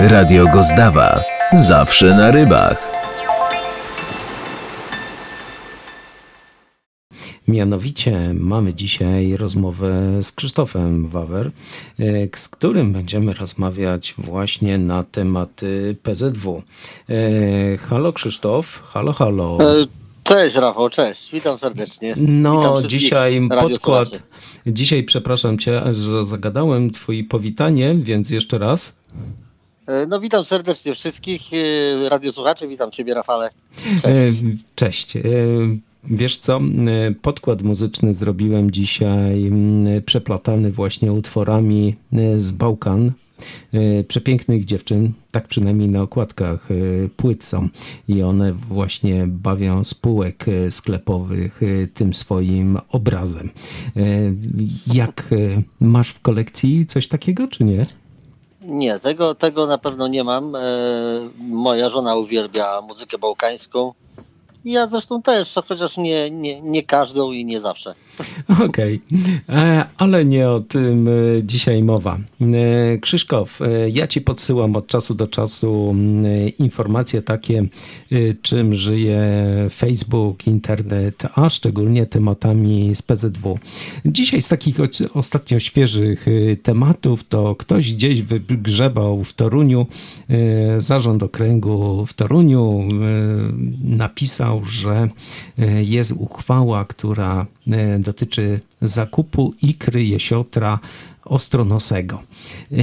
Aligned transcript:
Radio 0.00 0.44
Gozdawa. 0.52 1.24
Zawsze 1.52 2.06
na 2.06 2.30
rybach. 2.30 2.90
Mianowicie 7.48 8.34
mamy 8.34 8.74
dzisiaj 8.74 9.36
rozmowę 9.36 10.22
z 10.22 10.32
Krzysztofem 10.32 11.08
Wawer, 11.08 11.50
e, 11.98 12.28
z 12.36 12.48
którym 12.48 12.92
będziemy 12.92 13.32
rozmawiać 13.32 14.14
właśnie 14.18 14.78
na 14.78 15.02
tematy 15.02 15.96
PZW. 16.02 16.62
E, 17.08 17.76
halo 17.76 18.12
Krzysztof, 18.12 18.82
halo, 18.82 19.12
halo. 19.12 19.58
E, 19.60 19.86
cześć 20.22 20.56
Rafał, 20.56 20.90
cześć, 20.90 21.32
witam 21.32 21.58
serdecznie. 21.58 22.14
No, 22.16 22.60
witam 22.60 22.90
dzisiaj 22.90 23.48
podkład. 23.48 24.22
Dzisiaj 24.66 25.02
przepraszam 25.02 25.58
cię, 25.58 25.82
że 25.92 26.24
zagadałem 26.24 26.90
twoje 26.90 27.24
powitanie, 27.24 27.94
więc 27.94 28.30
jeszcze 28.30 28.58
raz. 28.58 28.96
No 30.08 30.20
witam 30.20 30.44
serdecznie 30.44 30.94
wszystkich 30.94 31.42
radiosłuchaczy, 32.08 32.68
witam 32.68 32.90
ciebie 32.90 33.14
Rafale. 33.14 33.50
Cześć. 34.02 34.38
Cześć. 34.74 35.12
Wiesz 36.04 36.36
co, 36.36 36.60
podkład 37.22 37.62
muzyczny 37.62 38.14
zrobiłem 38.14 38.70
dzisiaj 38.70 39.52
przeplatany 40.06 40.70
właśnie 40.70 41.12
utworami 41.12 41.94
z 42.36 42.52
Bałkan, 42.52 43.12
przepięknych 44.08 44.64
dziewczyn, 44.64 45.12
tak 45.32 45.48
przynajmniej 45.48 45.88
na 45.88 46.02
okładkach 46.02 46.68
płyt 47.16 47.44
są 47.44 47.68
i 48.08 48.22
one 48.22 48.52
właśnie 48.52 49.26
bawią 49.26 49.84
spółek 49.84 50.46
sklepowych 50.70 51.60
tym 51.94 52.14
swoim 52.14 52.78
obrazem. 52.88 53.50
Jak 54.94 55.30
masz 55.80 56.08
w 56.08 56.20
kolekcji 56.20 56.86
coś 56.86 57.08
takiego, 57.08 57.48
czy 57.48 57.64
nie? 57.64 57.86
Nie, 58.64 58.98
tego, 58.98 59.34
tego 59.34 59.66
na 59.66 59.78
pewno 59.78 60.08
nie 60.08 60.24
mam. 60.24 60.56
Moja 61.38 61.90
żona 61.90 62.14
uwielbia 62.14 62.80
muzykę 62.80 63.18
bałkańską. 63.18 63.92
Ja 64.64 64.86
zresztą 64.86 65.22
też, 65.22 65.54
chociaż 65.68 65.96
nie, 65.96 66.30
nie, 66.30 66.60
nie 66.60 66.82
każdą 66.82 67.32
i 67.32 67.44
nie 67.44 67.60
zawsze. 67.60 67.94
Okej, 68.64 69.00
okay. 69.48 69.58
E, 69.58 69.84
ale 69.96 70.24
nie 70.24 70.50
o 70.50 70.60
tym 70.60 71.08
e, 71.08 71.10
dzisiaj 71.42 71.82
mowa. 71.82 72.18
E, 72.40 72.98
Krzyszkof, 72.98 73.60
ja 73.92 74.06
ci 74.06 74.20
podsyłam 74.20 74.76
od 74.76 74.86
czasu 74.86 75.14
do 75.14 75.28
czasu 75.28 75.94
informacje 76.58 77.22
takie, 77.22 77.66
czym 78.42 78.74
żyje 78.74 79.22
Facebook, 79.70 80.46
internet, 80.46 81.22
a 81.34 81.48
szczególnie 81.48 82.06
tematami 82.06 82.94
z 82.94 83.02
PZW. 83.02 83.58
Dzisiaj 84.04 84.42
z 84.42 84.48
takich 84.48 84.76
ostatnio 85.14 85.60
świeżych 85.60 86.26
tematów 86.62 87.24
to 87.24 87.54
ktoś 87.54 87.92
gdzieś 87.94 88.22
wygrzebał 88.22 89.24
w 89.24 89.32
Toruniu, 89.32 89.86
zarząd 90.78 91.22
okręgu 91.22 92.06
w 92.06 92.14
Toruniu 92.14 92.88
napisał 93.82 94.53
że 94.64 95.08
e, 95.58 95.84
jest 95.84 96.12
uchwała, 96.18 96.84
która 96.84 97.46
e, 97.70 97.98
dotyczy 97.98 98.60
zakupu 98.82 99.54
ikry 99.62 100.04
jesiotra 100.04 100.78
ostronosego. 101.24 102.22
E, 102.72 102.76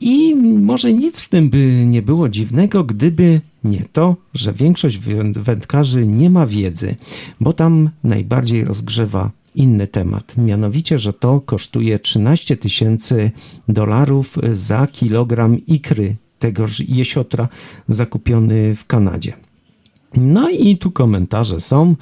I 0.00 0.34
może 0.60 0.92
nic 0.92 1.20
w 1.20 1.28
tym 1.28 1.50
by 1.50 1.84
nie 1.86 2.02
było 2.02 2.28
dziwnego, 2.28 2.84
gdyby 2.84 3.40
nie 3.64 3.84
to, 3.92 4.16
że 4.34 4.52
większość 4.52 4.98
wędkarzy 5.32 6.06
nie 6.06 6.30
ma 6.30 6.46
wiedzy, 6.46 6.96
bo 7.40 7.52
tam 7.52 7.90
najbardziej 8.04 8.64
rozgrzewa 8.64 9.30
inny 9.54 9.86
temat. 9.86 10.34
Mianowicie, 10.36 10.98
że 10.98 11.12
to 11.12 11.40
kosztuje 11.40 11.98
13 11.98 12.56
tysięcy 12.56 13.30
dolarów 13.68 14.38
za 14.52 14.86
kilogram 14.86 15.56
ikry 15.66 16.16
tegoż 16.38 16.80
jesiotra 16.80 17.48
zakupiony 17.88 18.74
w 18.74 18.86
Kanadzie. 18.86 19.45
No 20.16 20.50
i 20.50 20.76
tu 20.78 20.90
komentarze 20.90 21.60
są, 21.60 21.96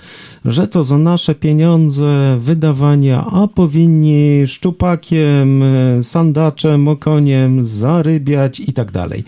że 0.44 0.68
to 0.68 0.84
za 0.84 0.98
nasze 0.98 1.34
pieniądze 1.34 2.36
wydawania, 2.40 3.26
a 3.26 3.48
powinni 3.48 4.46
szczupakiem, 4.46 5.64
sandaczem, 6.02 6.88
okoniem 6.88 7.66
zarybiać 7.66 8.60
i 8.60 8.72
tak 8.72 8.92
dalej. 8.92 9.24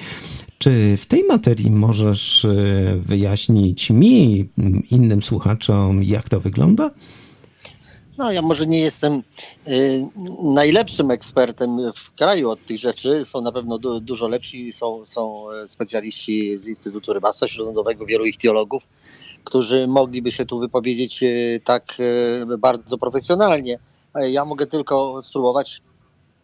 Czy 0.58 0.96
w 0.96 1.06
tej 1.06 1.24
materii 1.24 1.70
możesz 1.70 2.44
e, 2.44 2.54
wyjaśnić 3.00 3.90
mi, 3.90 4.48
innym 4.90 5.22
słuchaczom, 5.22 6.02
jak 6.02 6.28
to 6.28 6.40
wygląda? 6.40 6.90
No, 8.18 8.32
ja 8.32 8.42
może 8.42 8.66
nie 8.66 8.80
jestem 8.80 9.22
y, 9.68 10.06
najlepszym 10.42 11.10
ekspertem 11.10 11.92
w 11.96 12.14
kraju 12.14 12.50
od 12.50 12.66
tych 12.66 12.80
rzeczy. 12.80 13.22
Są 13.24 13.40
na 13.40 13.52
pewno 13.52 13.78
du 13.78 14.00
dużo 14.00 14.28
lepsi. 14.28 14.72
Są, 14.72 15.06
są 15.06 15.46
specjaliści 15.66 16.58
z 16.58 16.68
Instytutu 16.68 17.12
Rybactwa 17.12 17.48
Śródlądowego, 17.48 18.06
wielu 18.06 18.24
ich 18.24 18.36
teologów, 18.36 18.82
którzy 19.44 19.86
mogliby 19.86 20.32
się 20.32 20.46
tu 20.46 20.58
wypowiedzieć 20.58 21.22
y, 21.22 21.60
tak 21.64 21.96
y, 22.52 22.58
bardzo 22.58 22.98
profesjonalnie. 22.98 23.78
Ja 24.14 24.44
mogę 24.44 24.66
tylko 24.66 25.22
spróbować 25.22 25.82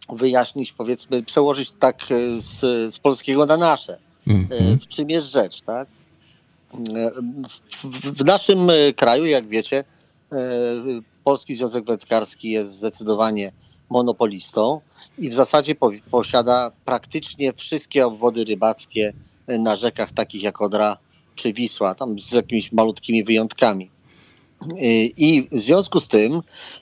wyjaśnić, 0.09 0.73
powiedzmy, 0.73 1.23
przełożyć 1.23 1.73
tak 1.79 1.97
z, 2.39 2.61
z 2.95 2.99
polskiego 2.99 3.47
na 3.47 3.57
nasze. 3.57 3.99
Mm 4.27 4.47
-hmm. 4.47 4.79
W 4.81 4.89
czym 4.89 5.11
jest 5.11 5.27
rzecz, 5.27 5.63
tak? 5.63 5.89
W, 7.85 8.21
w 8.21 8.25
naszym 8.25 8.59
kraju, 8.97 9.25
jak 9.25 9.49
wiecie, 9.49 9.85
Polski 11.25 11.57
Związek 11.57 11.85
Wędkarski 11.85 12.51
jest 12.51 12.73
zdecydowanie 12.73 13.53
monopolistą 13.91 14.81
i 15.19 15.31
w 15.31 15.35
zasadzie 15.35 15.75
po, 15.75 15.91
posiada 16.11 16.73
praktycznie 16.85 17.53
wszystkie 17.53 18.07
obwody 18.07 18.45
rybackie 18.45 19.13
na 19.49 19.77
rzekach 19.77 20.13
takich 20.13 20.43
jak 20.43 20.63
Odra 20.63 20.97
czy 21.35 21.53
Wisła, 21.53 21.95
tam 21.95 22.21
z 22.21 22.33
jakimiś 22.33 22.73
malutkimi 22.73 23.25
wyjątkami. 23.25 23.91
I 25.17 25.49
w 25.53 25.61
związku 25.61 26.01
z 26.01 26.09
tym, 26.09 26.41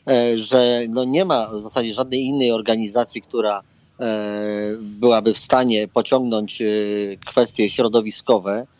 e, 0.08 0.38
że 0.38 0.80
no 0.88 1.04
nie 1.04 1.24
ma 1.24 1.48
w 1.48 1.62
zasadzie 1.62 1.94
żadnej 1.94 2.20
innej 2.20 2.52
organizacji, 2.52 3.22
która 3.22 3.62
e, 4.00 4.04
byłaby 4.80 5.34
w 5.34 5.38
stanie 5.38 5.88
pociągnąć 5.88 6.62
e, 6.62 6.66
kwestie 7.26 7.70
środowiskowe, 7.70 8.66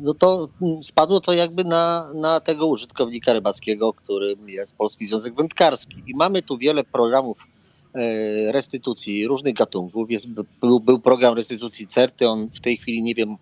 no 0.00 0.14
to 0.14 0.48
spadło 0.82 1.20
to 1.20 1.32
jakby 1.32 1.64
na, 1.64 2.10
na 2.14 2.40
tego 2.40 2.66
użytkownika 2.66 3.32
rybackiego, 3.32 3.92
którym 3.92 4.48
jest 4.48 4.76
Polski 4.76 5.06
Związek 5.06 5.34
Wędkarski. 5.34 6.02
I 6.06 6.16
mamy 6.16 6.42
tu 6.42 6.58
wiele 6.58 6.84
programów 6.84 7.46
e, 7.94 8.52
restytucji 8.52 9.26
różnych 9.26 9.54
gatunków. 9.54 10.10
Jest, 10.10 10.26
był, 10.60 10.80
był 10.80 10.98
program 10.98 11.34
restytucji 11.34 11.86
CERTY, 11.86 12.28
on 12.28 12.48
w 12.54 12.60
tej 12.60 12.76
chwili 12.76 13.02
nie 13.02 13.14
wiem, 13.14 13.36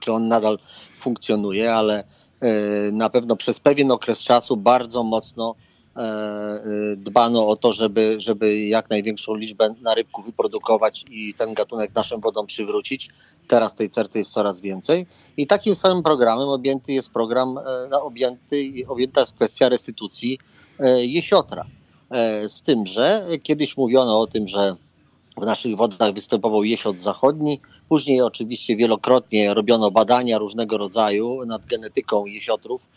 czy 0.00 0.12
on 0.12 0.28
nadal 0.28 0.58
funkcjonuje, 0.98 1.74
ale 1.74 2.04
e, 2.40 2.52
na 2.92 3.10
pewno 3.10 3.36
przez 3.36 3.60
pewien 3.60 3.90
okres 3.90 4.22
czasu 4.22 4.56
bardzo 4.56 5.02
mocno 5.02 5.54
dbano 6.96 7.48
o 7.48 7.56
to, 7.56 7.72
żeby, 7.72 8.16
żeby 8.18 8.60
jak 8.60 8.90
największą 8.90 9.34
liczbę 9.34 9.74
narybków 9.80 10.26
wyprodukować 10.26 11.04
i 11.10 11.34
ten 11.34 11.54
gatunek 11.54 11.94
naszym 11.94 12.20
wodom 12.20 12.46
przywrócić. 12.46 13.08
Teraz 13.48 13.74
tej 13.74 13.90
certy 13.90 14.18
jest 14.18 14.32
coraz 14.32 14.60
więcej. 14.60 15.06
I 15.36 15.46
takim 15.46 15.74
samym 15.74 16.02
programem 16.02 16.48
objęty 16.48 16.92
jest 16.92 17.10
program, 17.10 17.58
e, 17.92 18.00
objęty, 18.00 18.72
objęta 18.88 19.20
jest 19.20 19.32
kwestia 19.32 19.68
restytucji 19.68 20.38
e, 20.80 21.06
jesiotra. 21.06 21.64
E, 22.10 22.48
z 22.48 22.62
tym, 22.62 22.86
że 22.86 23.26
kiedyś 23.42 23.76
mówiono 23.76 24.20
o 24.20 24.26
tym, 24.26 24.48
że 24.48 24.76
w 25.36 25.44
naszych 25.44 25.76
wodach 25.76 26.12
występował 26.12 26.64
jesiot 26.64 26.98
zachodni. 26.98 27.60
Później 27.88 28.22
oczywiście 28.22 28.76
wielokrotnie 28.76 29.54
robiono 29.54 29.90
badania 29.90 30.38
różnego 30.38 30.78
rodzaju 30.78 31.44
nad 31.46 31.66
genetyką 31.66 32.26
jesiotrów. 32.26 32.88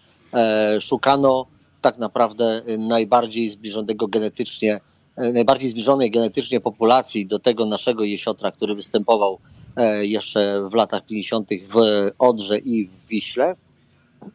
Szukano 0.80 1.46
tak 1.82 1.98
naprawdę 1.98 2.62
najbardziej 2.78 3.50
zbliżonego 3.50 4.08
genetycznie, 4.08 4.80
najbardziej 5.18 5.70
zbliżonej 5.70 6.12
genetycznie 6.12 6.60
populacji 6.60 7.28
do 7.28 7.40
tego 7.40 7.66
naszego 7.66 8.04
jesiotra, 8.04 8.52
który 8.52 8.76
występował 8.76 9.40
E, 9.80 10.06
jeszcze 10.06 10.70
w 10.70 10.74
latach 10.74 11.06
50. 11.06 11.50
w 11.68 11.76
Odrze 12.20 12.58
i 12.58 12.88
w 12.88 13.08
Wiśle. 13.08 13.56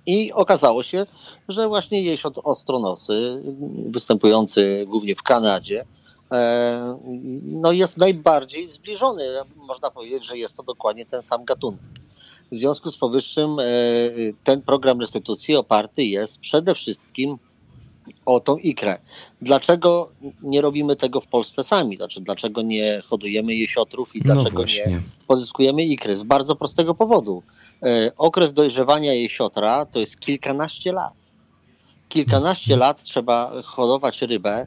I 0.06 0.32
okazało 0.32 0.82
się, 0.82 1.06
że 1.48 1.68
właśnie 1.68 2.02
jesiot 2.02 2.38
ostronosy, 2.44 3.42
występujący 3.86 4.84
głównie 4.88 5.14
w 5.14 5.22
Kanadzie, 5.22 5.84
e, 6.32 6.98
no 7.42 7.72
jest 7.72 7.96
najbardziej 7.96 8.70
zbliżony. 8.70 9.24
Można 9.56 9.90
powiedzieć, 9.90 10.26
że 10.26 10.38
jest 10.38 10.56
to 10.56 10.62
dokładnie 10.62 11.06
ten 11.06 11.22
sam 11.22 11.44
gatunek. 11.44 11.80
W 12.54 12.56
związku 12.56 12.90
z 12.90 12.96
powyższym 12.96 13.58
e, 13.58 13.64
ten 14.44 14.62
program 14.62 15.00
restytucji 15.00 15.56
oparty 15.56 16.04
jest 16.04 16.38
przede 16.38 16.74
wszystkim 16.74 17.36
o 18.26 18.40
tą 18.40 18.56
ikrę. 18.56 18.98
Dlaczego 19.42 20.10
nie 20.42 20.60
robimy 20.60 20.96
tego 20.96 21.20
w 21.20 21.26
Polsce 21.26 21.64
sami? 21.64 21.96
Znaczy, 21.96 22.20
dlaczego 22.20 22.62
nie 22.62 23.02
hodujemy 23.06 23.54
jesiotrów 23.54 24.16
i 24.16 24.22
no 24.24 24.34
dlaczego 24.34 24.62
no 24.62 24.68
nie 24.68 25.02
pozyskujemy 25.26 25.84
ikry? 25.84 26.16
Z 26.16 26.22
bardzo 26.22 26.56
prostego 26.56 26.94
powodu. 26.94 27.42
E, 27.82 28.12
okres 28.16 28.52
dojrzewania 28.52 29.14
jesiotra 29.14 29.86
to 29.86 29.98
jest 29.98 30.20
kilkanaście 30.20 30.92
lat. 30.92 31.12
Kilkanaście 32.08 32.76
lat 32.76 33.02
trzeba 33.02 33.62
hodować 33.64 34.22
rybę 34.22 34.66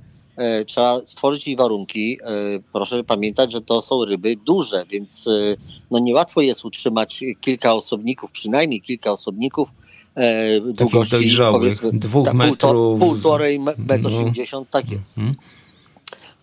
trzeba 0.65 1.01
stworzyć 1.05 1.47
jej 1.47 1.55
warunki. 1.55 2.19
E, 2.21 2.27
proszę 2.73 3.03
pamiętać, 3.03 3.51
że 3.51 3.61
to 3.61 3.81
są 3.81 4.05
ryby 4.05 4.35
duże, 4.45 4.85
więc 4.89 5.27
e, 5.27 5.57
no 5.91 5.99
niełatwo 5.99 6.41
jest 6.41 6.65
utrzymać 6.65 7.23
kilka 7.41 7.73
osobników, 7.73 8.31
przynajmniej 8.31 8.81
kilka 8.81 9.11
osobników 9.11 9.69
e, 10.15 10.61
długości 10.61 11.11
dojrzałych, 11.11 11.79
dwóch 11.93 12.25
ta, 12.25 12.33
metrów. 12.33 12.99
Półtorej 12.99 13.59
metr 13.59 14.03
No. 14.03 14.09
80, 14.09 14.69
tak 14.69 14.91
jest. 14.91 15.17
Mhm. 15.17 15.35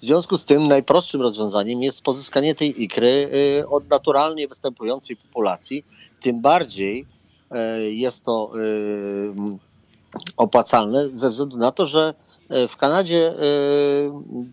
W 0.00 0.06
związku 0.06 0.38
z 0.38 0.44
tym 0.44 0.68
najprostszym 0.68 1.22
rozwiązaniem 1.22 1.82
jest 1.82 2.02
pozyskanie 2.02 2.54
tej 2.54 2.82
ikry 2.82 3.30
od 3.68 3.90
naturalnie 3.90 4.48
występującej 4.48 5.16
populacji. 5.16 5.84
Tym 6.20 6.40
bardziej 6.40 7.06
jest 7.90 8.24
to 8.24 8.52
opłacalne 10.36 11.08
ze 11.08 11.30
względu 11.30 11.56
na 11.56 11.72
to, 11.72 11.86
że 11.86 12.14
w 12.68 12.76
Kanadzie 12.76 13.32
y, 13.32 13.34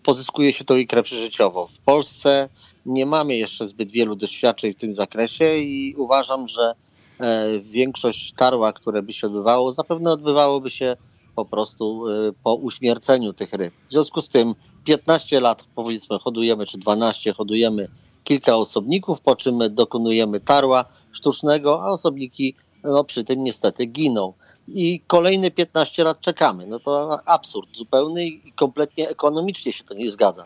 pozyskuje 0.04 0.54
się 0.54 0.64
tą 0.64 0.76
ikrę 0.76 1.04
przeżyciowo. 1.04 1.68
W 1.68 1.78
Polsce 1.78 2.50
nie 2.86 3.06
mamy 3.06 3.36
jeszcze 3.36 3.68
zbyt 3.68 3.92
wielu 3.92 4.16
doświadczeń 4.16 4.74
w 4.74 4.78
tym 4.78 4.94
zakresie 4.94 5.58
i 5.58 5.96
uważam, 5.98 6.48
że 6.48 6.74
e, 7.20 7.60
większość 7.60 8.34
tarła, 8.34 8.74
które 8.74 9.04
by 9.04 9.14
się 9.14 9.28
odbywało, 9.28 9.74
zapewne 9.74 10.12
odbywałoby 10.12 10.72
się 10.72 10.98
po 11.36 11.46
prostu 11.46 12.04
po 12.44 12.56
uśmierceniu 12.56 13.34
tych 13.34 13.54
ryb. 13.54 13.74
W 13.90 13.92
związku 13.92 14.22
z 14.22 14.30
tym 14.30 14.56
15 14.86 15.40
lat 15.40 15.64
powiedzmy 15.76 16.20
hodujemy, 16.20 16.66
czy 16.66 16.78
12 16.78 17.34
hodujemy 17.34 17.88
kilka 18.24 18.56
osobników, 18.56 19.22
po 19.22 19.36
czym 19.36 19.60
dokonujemy 19.70 20.40
tarła 20.40 20.86
sztucznego, 21.12 21.84
a 21.84 21.90
osobniki 21.90 22.56
no, 22.84 23.04
przy 23.04 23.24
tym 23.24 23.44
niestety 23.44 23.86
giną. 23.86 24.34
I 24.68 25.02
kolejne 25.08 25.52
15 25.52 26.04
lat 26.04 26.22
czekamy. 26.22 26.68
No 26.68 26.80
to 26.80 27.20
absurd 27.26 27.78
zupełny 27.78 28.26
i 28.26 28.54
kompletnie 28.56 29.10
ekonomicznie 29.10 29.74
się 29.74 29.84
to 29.84 29.94
nie 29.94 30.10
zgadza. 30.10 30.46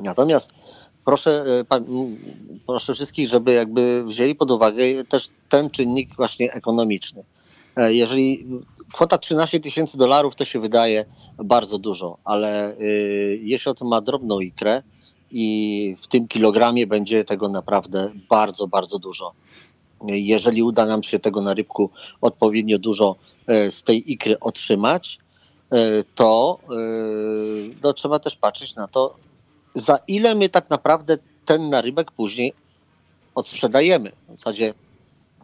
Natomiast 0.00 0.52
proszę, 1.04 1.44
e, 1.70 1.80
proszę 2.66 2.94
wszystkich, 2.94 3.28
żeby 3.28 3.52
jakby 3.52 4.04
wzięli 4.04 4.34
pod 4.34 4.50
uwagę 4.50 5.04
też 5.08 5.28
ten 5.48 5.70
czynnik 5.70 6.16
właśnie 6.16 6.52
ekonomiczny. 6.52 7.24
E, 7.76 7.94
Jeżeli 7.94 8.46
kwota 8.92 9.18
13 9.18 9.60
tysięcy 9.60 9.98
dolarów 9.98 10.34
to 10.34 10.44
się 10.44 10.60
wydaje 10.60 11.04
bardzo 11.38 11.78
dużo, 11.78 12.18
ale 12.24 12.78
y, 12.80 13.40
jeśli 13.42 13.72
on 13.80 13.88
ma 13.88 14.00
drobną 14.00 14.40
ikrę 14.40 14.82
i 15.30 15.96
w 16.02 16.06
tym 16.06 16.28
kilogramie 16.28 16.86
będzie 16.86 17.24
tego 17.24 17.48
naprawdę 17.48 18.12
bardzo, 18.30 18.66
bardzo 18.66 18.98
dużo. 18.98 19.32
Jeżeli 20.08 20.62
uda 20.62 20.86
nam 20.86 21.02
się 21.02 21.18
tego 21.18 21.40
na 21.40 21.54
rybku 21.54 21.90
odpowiednio 22.20 22.78
dużo 22.78 23.16
y, 23.50 23.70
z 23.70 23.82
tej 23.82 24.12
ikry 24.12 24.40
otrzymać, 24.40 25.18
y, 25.74 26.04
to 26.14 26.58
y, 26.72 27.74
no, 27.82 27.92
trzeba 27.92 28.18
też 28.18 28.36
patrzeć 28.36 28.74
na 28.74 28.88
to, 28.88 29.16
za 29.74 29.98
ile 30.08 30.34
my 30.34 30.48
tak 30.48 30.70
naprawdę 30.70 31.18
ten 31.44 31.70
narybek 31.70 32.10
później 32.10 32.52
odsprzedajemy. 33.34 34.12
W 34.28 34.36
zasadzie 34.38 34.74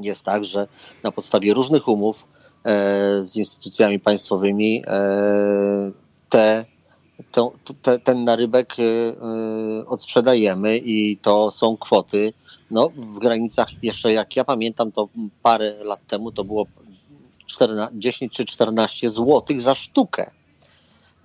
jest 0.00 0.22
tak, 0.24 0.44
że 0.44 0.68
na 1.02 1.12
podstawie 1.12 1.54
różnych 1.54 1.88
umów 1.88 2.26
e, 2.64 3.22
z 3.24 3.36
instytucjami 3.36 4.00
państwowymi 4.00 4.82
e, 4.86 5.92
te, 6.28 6.64
to, 7.32 7.52
te, 7.82 7.98
ten 7.98 8.24
narybek 8.24 8.76
e, 8.78 8.82
e, 8.82 9.86
odsprzedajemy 9.86 10.78
i 10.78 11.16
to 11.16 11.50
są 11.50 11.76
kwoty 11.76 12.32
no, 12.70 12.88
w 12.96 13.18
granicach 13.18 13.68
jeszcze 13.82 14.12
jak 14.12 14.36
ja 14.36 14.44
pamiętam 14.44 14.92
to 14.92 15.08
parę 15.42 15.84
lat 15.84 16.06
temu 16.06 16.32
to 16.32 16.44
było 16.44 16.66
14, 17.46 17.94
10 17.98 18.32
czy 18.32 18.44
14 18.44 19.10
złotych 19.10 19.60
za 19.62 19.74
sztukę. 19.74 20.30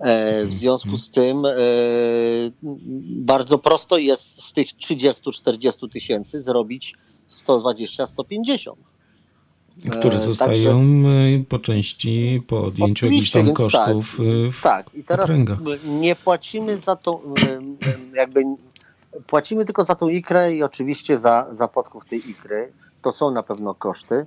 E, 0.00 0.44
W 0.46 0.52
związku 0.54 0.96
z 0.96 1.10
tym 1.10 1.44
e, 1.46 1.50
bardzo 3.02 3.58
prosto 3.58 3.98
jest 3.98 4.42
z 4.42 4.52
tych 4.52 4.68
30-40 4.68 5.92
tysięcy 5.92 6.42
zrobić 6.42 6.94
120-150. 7.30 8.72
Które 9.90 10.16
E, 10.16 10.20
zostają 10.20 10.80
y, 10.80 11.44
po 11.48 11.58
części 11.58 12.42
po 12.46 12.64
odjęciu 12.64 13.06
jakichś 13.06 13.30
tam 13.30 13.46
więc 13.46 13.58
kosztów. 13.58 14.20
y, 14.20 14.50
w- 14.52 14.60
Tak, 14.62 14.90
i 14.94 15.04
teraz 15.04 15.24
okręgach. 15.24 15.58
nie 15.84 16.16
płacimy 16.16 16.78
za 16.78 16.96
em, 17.48 17.76
jakby 18.16 18.42
płacimy 19.26 19.64
tylko 19.64 19.84
za 19.84 19.94
tą 19.94 20.08
ikrę 20.08 20.52
i 20.52 20.62
oczywiście 20.62 21.18
za, 21.18 21.46
za 21.52 21.68
podkup 21.68 22.04
tej 22.04 22.30
ikry. 22.30 22.72
To 23.02 23.12
są 23.12 23.30
na 23.30 23.42
pewno 23.42 23.74
koszty, 23.74 24.26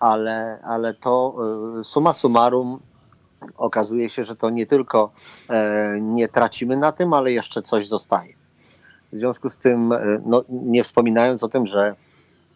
ale, 0.00 0.58
ale 0.62 0.94
to 0.94 1.36
y, 1.80 1.84
summa 1.84 2.12
summarum 2.12 2.80
okazuje 3.56 4.10
się, 4.10 4.24
że 4.24 4.36
to 4.36 4.50
nie 4.50 4.66
tylko 4.66 5.10
e, 5.50 5.98
nie 6.00 6.28
tracimy 6.28 6.76
na 6.76 6.92
tym, 6.92 7.12
ale 7.12 7.32
jeszcze 7.32 7.62
coś 7.62 7.88
zostaje. 7.88 8.34
W 9.12 9.16
związku 9.16 9.50
z 9.50 9.58
tym, 9.58 9.92
e, 9.92 9.98
no, 10.26 10.44
nie 10.48 10.84
wspominając 10.84 11.42
o 11.42 11.48
tym, 11.48 11.66
że 11.66 11.94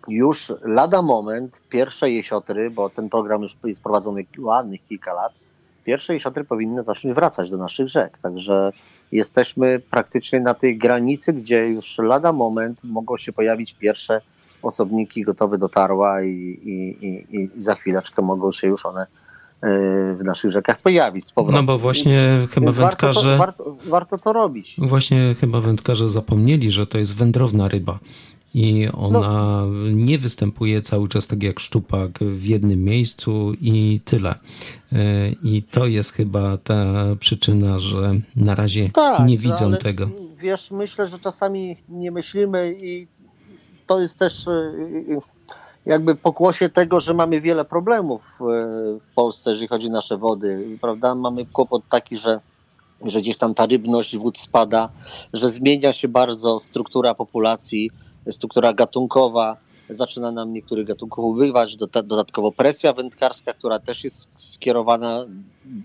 już 0.09 0.53
lada 0.63 1.03
moment 1.03 1.61
pierwsze 1.69 2.11
jesiotry, 2.11 2.71
bo 2.71 2.91
ten 2.91 3.09
program 3.09 3.43
już 3.43 3.57
jest 3.65 3.83
prowadzony 3.83 4.27
ładnych 4.39 4.87
kilka 4.87 5.13
lat, 5.13 5.33
pierwsze 5.89 6.15
jesiotry 6.15 6.45
powinny 6.45 6.83
zacząć 6.83 7.15
wracać 7.15 7.51
do 7.51 7.57
naszych 7.57 7.89
rzek. 7.89 8.19
Także 8.23 8.73
jesteśmy 9.13 9.81
praktycznie 9.91 10.41
na 10.41 10.55
tej 10.55 10.79
granicy, 10.79 11.33
gdzie 11.33 11.69
już 11.69 11.99
lada 11.99 12.33
moment 12.33 12.79
mogą 12.85 13.17
się 13.17 13.33
pojawić 13.33 13.75
pierwsze 13.75 14.21
osobniki 14.63 15.23
gotowe 15.23 15.59
do 15.59 15.69
tarła 15.69 16.23
i, 16.23 16.29
i, 16.65 17.07
i, 17.07 17.41
i 17.41 17.51
za 17.63 17.75
chwileczkę 17.75 18.23
mogą 18.23 18.53
się 18.53 18.67
już 18.69 18.87
one 18.87 19.01
e, 19.03 19.07
w 20.15 20.21
naszych 20.25 20.53
rzekach 20.53 20.81
pojawić 20.81 21.27
z 21.27 21.33
powrotem. 21.33 21.61
No 21.61 21.73
bo 21.73 21.79
właśnie 21.79 22.39
Więc- 22.39 22.51
chyba 22.51 22.65
więc 22.67 22.77
warto, 22.77 23.07
wędkarze, 23.07 23.33
to, 23.33 23.39
warto, 23.39 23.77
warto 23.87 24.19
to 24.19 24.33
robić. 24.33 24.77
właśnie 24.79 25.35
chyba 25.41 25.61
wędkarze 25.61 26.09
zapomnieli, 26.09 26.71
że 26.71 26.87
to 26.87 26.99
jest 26.99 27.17
wędrowna 27.17 27.69
ryba. 27.69 27.99
I 28.55 28.89
ona 28.93 29.21
No. 29.21 29.67
nie 29.93 30.19
występuje 30.19 30.83
cały 30.83 31.09
czas 31.09 31.27
tak 31.27 31.43
jak 31.43 31.61
szczupak 31.61 32.19
w 32.19 32.45
jednym 32.45 32.85
miejscu 32.85 33.53
i 33.61 34.01
tyle. 34.05 34.35
Y, 34.93 34.97
I 35.43 35.63
to 35.63 35.87
jest 35.87 36.13
chyba 36.13 36.57
ta 36.57 36.85
przyczyna, 37.21 37.79
że 37.79 38.15
na 38.37 38.55
razie 38.55 38.91
Tak, 38.91 39.27
nie 39.27 39.37
no 39.37 39.43
widzą 39.43 39.73
tego. 39.77 40.09
Wiesz, 40.39 40.71
myślę, 40.71 41.09
że 41.09 41.19
czasami 41.19 41.77
nie 41.89 42.11
myślimy 42.11 42.75
i 42.81 43.07
to 43.87 44.01
jest 44.01 44.19
też 44.19 44.47
y, 44.47 44.51
y, 44.51 45.21
jakby 45.87 46.15
pokłosie 46.15 46.69
tego, 46.69 47.01
że 47.01 47.15
mamy 47.15 47.41
wiele 47.41 47.65
problemów 47.65 48.23
w 49.01 49.15
Polsce, 49.15 49.51
jeżeli 49.51 49.69
chodzi 49.69 49.87
o 49.87 49.91
nasze 49.91 50.17
wody, 50.17 50.79
prawda? 50.81 51.15
Mamy 51.15 51.47
kłopot 51.47 51.83
taki, 51.89 52.19
że 52.19 52.41
że 53.07 53.21
gdzieś 53.21 53.39
tam 53.39 53.55
ta 53.55 53.67
rybność 53.67 54.17
wód 54.17 54.39
spada, 54.39 54.89
że 55.33 55.49
zmienia 55.49 55.93
się 55.93 56.09
bardzo 56.09 56.61
struktura 56.61 57.15
populacji, 57.15 57.91
struktura 58.31 58.73
gatunkowa, 58.73 59.57
zaczyna 59.91 60.33
nam 60.33 60.53
niektórych 60.53 60.87
gatunków 60.87 61.25
ubywać, 61.25 61.77
dodatkowo 61.77 62.53
presja 62.53 62.93
wędkarska, 62.93 63.53
która 63.53 63.79
też 63.79 64.05
jest 64.05 64.29
skierowana 64.37 65.27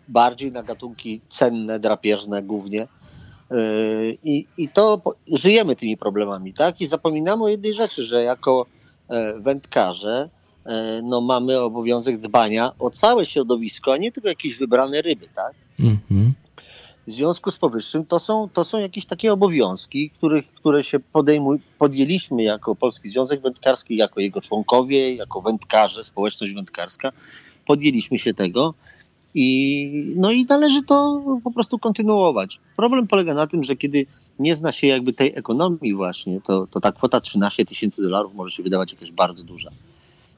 bardziej 0.08 0.52
na 0.52 0.64
gatunki 0.64 1.22
cenne, 1.30 1.80
drapieżne 1.80 2.44
głównie. 2.44 2.88
Yy, 3.52 4.18
I, 4.24 4.48
I 4.58 4.70
to 4.70 5.02
żyjemy 5.28 5.76
tymi 5.76 5.98
problemami, 5.98 6.54
tak? 6.54 6.82
I 6.82 6.88
zapominamy 6.88 7.44
o 7.44 7.48
jednej 7.48 7.74
rzeczy, 7.74 8.06
że 8.06 8.24
jako 8.24 8.66
e, 9.10 9.40
wędkarze 9.40 10.30
e, 10.66 11.02
no, 11.04 11.22
mamy 11.22 11.60
obowiązek 11.60 12.20
dbania 12.20 12.72
o 12.80 12.90
całe 12.90 13.26
środowisko, 13.26 13.94
a 13.94 13.98
nie 13.98 14.12
tylko 14.12 14.30
jakieś 14.30 14.58
wybrane 14.58 15.02
ryby, 15.02 15.28
tak? 15.36 15.54
Mhm. 15.80 16.34
W 17.08 17.12
związku 17.12 17.52
z 17.52 17.58
powyższym 17.58 18.06
to 18.06 18.20
są, 18.20 18.50
to 18.54 18.66
są 18.66 18.80
jakieś 18.80 19.06
takie 19.06 19.34
obowiązki, 19.34 20.10
których, 20.10 20.48
które 20.54 20.84
się 20.84 21.00
podejmuj, 21.00 21.60
podjęliśmy 21.80 22.44
jako 22.44 22.76
Polski 22.76 23.10
Związek 23.10 23.42
Wędkarski, 23.42 23.96
jako 23.96 24.20
jego 24.20 24.42
członkowie, 24.42 25.16
jako 25.16 25.42
wędkarze, 25.42 26.04
społeczność 26.04 26.54
wędkarska. 26.54 27.12
Podjęliśmy 27.66 28.20
się 28.20 28.34
tego 28.34 28.74
i, 29.34 30.14
no 30.16 30.32
i 30.32 30.46
należy 30.46 30.84
to 30.84 31.24
po 31.44 31.52
prostu 31.52 31.80
kontynuować. 31.80 32.60
Problem 32.78 33.08
polega 33.08 33.34
na 33.34 33.48
tym, 33.48 33.64
że 33.64 33.76
kiedy 33.76 34.06
nie 34.40 34.56
zna 34.56 34.72
się 34.72 34.88
jakby 34.88 35.14
tej 35.14 35.36
ekonomii 35.36 35.94
właśnie, 35.94 36.42
to, 36.42 36.68
to 36.68 36.80
ta 36.80 36.92
kwota 36.92 37.22
13 37.22 37.66
tysięcy 37.66 38.02
dolarów 38.02 38.34
może 38.36 38.56
się 38.56 38.64
wydawać 38.64 38.94
jakaś 38.94 39.12
bardzo 39.12 39.44
duża. 39.44 39.70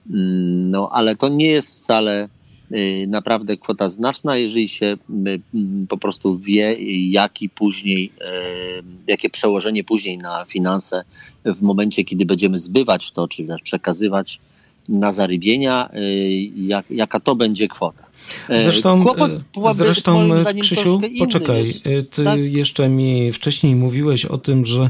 Mm, 0.10 0.72
No 0.72 0.90
ale 0.92 1.16
to 1.16 1.30
nie 1.30 1.48
jest 1.48 1.68
wcale 1.68 2.30
naprawdę 3.08 3.58
kwota 3.58 3.90
znaczna, 3.90 4.38
jeżeli 4.38 4.70
się 4.70 4.86
y, 4.86 5.42
mm, 5.54 5.88
po 5.88 5.98
prostu 5.98 6.38
wie, 6.38 6.76
jaki 7.10 7.50
później, 7.50 8.12
y, 8.22 8.84
jakie 9.08 9.30
przełożenie 9.30 9.84
później 9.84 10.18
na 10.18 10.46
finanse 10.46 11.04
w 11.46 11.62
momencie, 11.62 12.04
kiedy 12.04 12.26
będziemy 12.26 12.60
zbywać 12.60 13.12
to, 13.12 13.28
czy 13.28 13.48
przekazywać 13.64 14.40
na 14.90 15.14
zarybienia, 15.14 15.90
y, 15.96 16.00
jak, 16.58 16.86
jaka 16.90 17.20
to 17.20 17.36
będzie 17.36 17.68
kwota. 17.68 18.06
E, 18.50 18.62
Zresztą, 18.62 19.04
kłopot 19.04 19.32
e, 19.32 19.74
zresztą 19.74 20.42
zdaniem 20.42 20.62
Krzysiu, 20.62 21.02
poczekaj, 21.20 21.82
e, 21.84 22.04
ty 22.04 22.24
tak? 22.24 22.40
jeszcze 22.40 22.90
mi 22.90 23.34
wcześniej 23.34 23.76
mówiłeś 23.76 24.26
o 24.26 24.38
tym, 24.38 24.66
że 24.66 24.90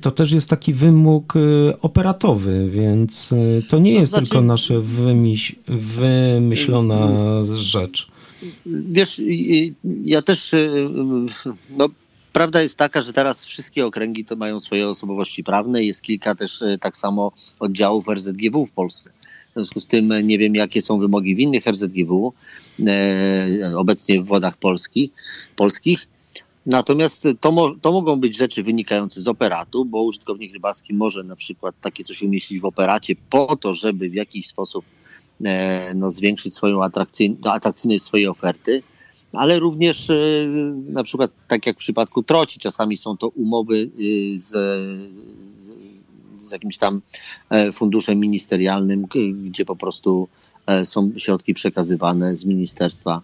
to 0.00 0.10
też 0.10 0.32
jest 0.32 0.50
taki 0.50 0.74
wymóg 0.74 1.34
e, 1.36 1.40
operatowy, 1.80 2.70
więc 2.70 3.32
e, 3.32 3.62
to 3.62 3.78
nie 3.78 3.92
jest 3.92 4.12
znaczy- 4.12 4.26
tylko 4.26 4.42
nasza 4.42 4.74
wymyś, 4.80 5.54
wymyślona 5.68 7.08
rzecz. 7.54 8.08
Wiesz, 8.66 9.20
ja 10.04 10.22
też 10.22 10.50
no, 11.76 11.88
prawda 12.36 12.62
jest 12.62 12.76
taka, 12.76 13.02
że 13.02 13.12
teraz 13.12 13.44
wszystkie 13.44 13.86
okręgi 13.86 14.24
to 14.24 14.36
mają 14.36 14.60
swoje 14.60 14.88
osobowości 14.88 15.44
prawne. 15.44 15.84
Jest 15.84 16.02
kilka 16.02 16.34
też 16.34 16.62
e, 16.62 16.78
tak 16.78 16.96
samo 16.96 17.32
oddziałów 17.60 18.08
RZGW 18.08 18.66
w 18.66 18.70
Polsce. 18.70 19.10
W 19.56 19.58
związku 19.58 19.80
z 19.80 19.86
tym 19.86 20.12
nie 20.22 20.38
wiem, 20.38 20.54
jakie 20.54 20.82
są 20.82 20.98
wymogi 20.98 21.34
w 21.34 21.38
innych 21.38 21.66
RZGW, 21.66 22.32
e, 22.86 23.72
obecnie 23.76 24.22
w 24.22 24.26
wodach 24.26 24.56
polskich, 24.56 25.10
polskich. 25.56 26.06
Natomiast 26.66 27.28
to, 27.40 27.52
mo, 27.52 27.74
to 27.82 27.92
mogą 27.92 28.16
być 28.16 28.36
rzeczy 28.36 28.62
wynikające 28.62 29.22
z 29.22 29.28
operatu, 29.28 29.84
bo 29.84 30.02
użytkownik 30.02 30.52
rybacki 30.52 30.94
może 30.94 31.24
na 31.24 31.36
przykład 31.36 31.74
takie 31.80 32.04
coś 32.04 32.22
umieścić 32.22 32.60
w 32.60 32.64
operacie 32.64 33.14
po 33.30 33.56
to, 33.56 33.74
żeby 33.74 34.08
w 34.08 34.14
jakiś 34.14 34.46
sposób 34.46 34.84
e, 35.44 35.94
no, 35.94 36.12
zwiększyć 36.12 36.54
swoją 36.54 36.82
atrakcyjność, 36.82 37.46
atrakcyjność 37.46 38.04
swojej 38.04 38.26
oferty, 38.26 38.82
ale 39.32 39.58
również 39.58 40.10
e, 40.10 40.14
na 40.88 41.04
przykład 41.04 41.30
tak 41.48 41.66
jak 41.66 41.76
w 41.76 41.80
przypadku 41.80 42.22
troci, 42.22 42.60
czasami 42.60 42.96
są 42.96 43.16
to 43.16 43.28
umowy 43.28 43.90
e, 43.94 44.38
z, 44.38 44.52
z, 46.46 46.52
jakimś 46.52 46.78
tam 46.78 47.00
e, 47.50 47.72
funduszem 47.72 48.20
ministerialnym, 48.20 49.06
gdzie 49.44 49.64
po 49.64 49.76
prostu 49.76 50.28
e, 50.66 50.86
są 50.86 51.12
środki 51.16 51.54
przekazywane 51.54 52.36
z 52.36 52.44
ministerstwa 52.44 53.22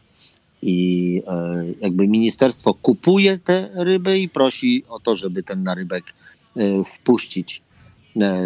i 0.63 1.23
e, 1.27 1.65
jakby 1.81 2.09
ministerstwo 2.09 2.75
kupuje 2.75 3.39
te 3.39 3.71
ryby 3.75 4.19
i 4.19 4.29
prosi 4.29 4.85
o 4.89 5.01
to, 5.01 5.17
żeby 5.17 5.43
ten 5.43 5.63
narybek 5.63 6.05
wpuścić. 6.87 7.63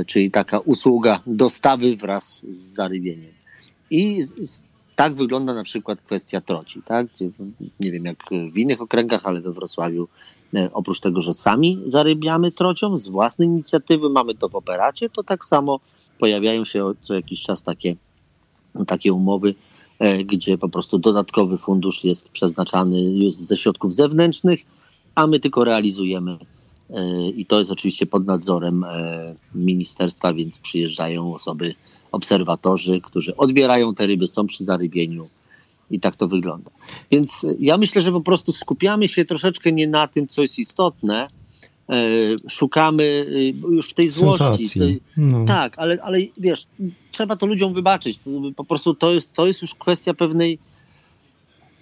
Czyli 0.06 0.30
taka 0.30 0.58
usługa 0.58 1.20
dostawy 1.26 1.96
wraz 1.96 2.42
z 2.52 2.58
zarybieniem. 2.58 3.32
I 3.90 4.24
tak 4.96 5.14
wygląda 5.14 5.54
na 5.54 5.64
przykład 5.64 6.00
kwestia 6.00 6.40
troci. 6.40 6.82
Tak? 6.82 7.06
Nie 7.80 7.92
wiem 7.92 8.04
jak 8.04 8.16
w 8.52 8.58
innych 8.58 8.80
okręgach, 8.80 9.20
ale 9.24 9.40
we 9.40 9.52
Wrocławiu 9.52 10.08
oprócz 10.72 11.00
tego, 11.00 11.20
że 11.20 11.32
sami 11.32 11.82
zarybiamy 11.86 12.52
trocią 12.52 12.98
z 12.98 13.08
własnej 13.08 13.48
inicjatywy, 13.48 14.08
mamy 14.08 14.34
to 14.34 14.48
w 14.48 14.54
operacie, 14.54 15.10
to 15.10 15.22
tak 15.22 15.44
samo 15.44 15.80
pojawiają 16.18 16.64
się 16.64 16.92
co 17.00 17.14
jakiś 17.14 17.42
czas 17.42 17.62
takie, 17.62 17.96
takie 18.86 19.12
umowy, 19.12 19.54
E, 19.98 20.24
gdzie 20.24 20.58
po 20.58 20.68
prostu 20.68 20.98
dodatkowy 20.98 21.58
fundusz 21.58 22.04
jest 22.04 22.28
przeznaczany 22.28 23.02
już 23.02 23.34
ze 23.34 23.56
środków 23.56 23.94
zewnętrznych, 23.94 24.60
a 25.14 25.26
my 25.26 25.40
tylko 25.40 25.64
realizujemy. 25.64 26.38
E, 26.90 27.28
I 27.28 27.46
to 27.46 27.58
jest 27.58 27.70
oczywiście 27.70 28.06
pod 28.06 28.26
nadzorem 28.26 28.84
e, 28.84 29.34
ministerstwa, 29.54 30.32
więc 30.32 30.58
przyjeżdżają 30.58 31.34
osoby, 31.34 31.74
obserwatorzy, 32.12 33.00
którzy 33.00 33.36
odbierają 33.36 33.94
te 33.94 34.06
ryby, 34.06 34.26
są 34.26 34.46
przy 34.46 34.64
zarybieniu. 34.64 35.28
I 35.90 36.00
tak 36.00 36.16
to 36.16 36.28
wygląda. 36.28 36.70
Więc 37.10 37.46
ja 37.58 37.78
myślę, 37.78 38.02
że 38.02 38.12
po 38.12 38.20
prostu 38.20 38.52
skupiamy 38.52 39.08
się 39.08 39.24
troszeczkę 39.24 39.72
nie 39.72 39.88
na 39.88 40.08
tym, 40.08 40.28
co 40.28 40.42
jest 40.42 40.58
istotne, 40.58 41.28
E, 41.88 41.98
szukamy 42.48 43.26
e, 43.28 43.74
już 43.74 43.90
w 43.90 43.94
tej 43.94 44.10
złości. 44.10 44.78
Tej, 44.78 45.00
no. 45.16 45.44
Tak, 45.44 45.78
ale, 45.78 45.98
ale 46.02 46.18
wiesz, 46.38 46.66
trzeba 47.12 47.36
to 47.36 47.46
ludziom 47.46 47.74
wybaczyć. 47.74 48.20
Po 48.56 48.64
prostu 48.64 48.94
to 48.94 49.14
jest, 49.14 49.32
to 49.32 49.46
jest 49.46 49.62
już 49.62 49.74
kwestia 49.74 50.14
pewnej 50.14 50.58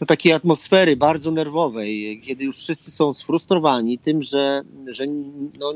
no, 0.00 0.06
takiej 0.06 0.32
atmosfery 0.32 0.96
bardzo 0.96 1.30
nerwowej, 1.30 2.22
kiedy 2.24 2.44
już 2.44 2.58
wszyscy 2.58 2.90
są 2.90 3.14
sfrustrowani 3.14 3.98
tym, 3.98 4.22
że, 4.22 4.62
że 4.90 5.04
no, 5.58 5.74